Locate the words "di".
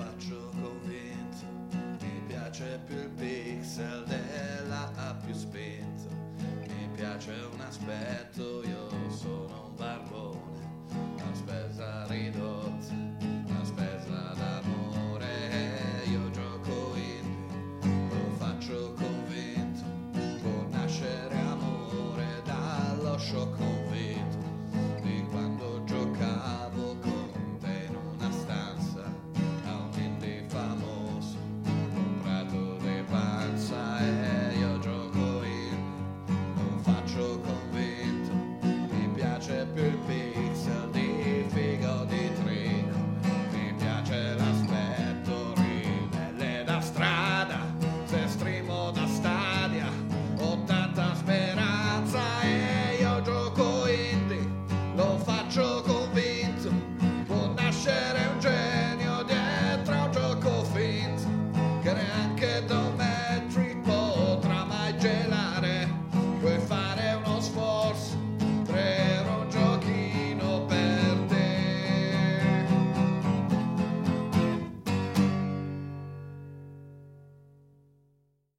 40.90-41.44, 42.06-42.32